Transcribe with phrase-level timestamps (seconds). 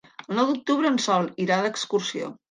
[0.27, 2.31] El nou d'octubre en Sol irà d'excursió.